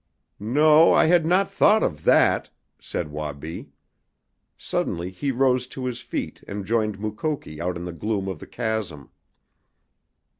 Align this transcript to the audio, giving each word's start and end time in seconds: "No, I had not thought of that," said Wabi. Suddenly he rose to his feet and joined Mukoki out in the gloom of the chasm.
"No, 0.39 0.95
I 0.95 1.05
had 1.05 1.27
not 1.27 1.47
thought 1.51 1.83
of 1.83 2.05
that," 2.05 2.49
said 2.79 3.11
Wabi. 3.11 3.69
Suddenly 4.57 5.11
he 5.11 5.31
rose 5.31 5.67
to 5.67 5.85
his 5.85 6.01
feet 6.01 6.43
and 6.47 6.65
joined 6.65 6.97
Mukoki 6.99 7.61
out 7.61 7.77
in 7.77 7.85
the 7.85 7.93
gloom 7.93 8.27
of 8.27 8.39
the 8.39 8.47
chasm. 8.47 9.11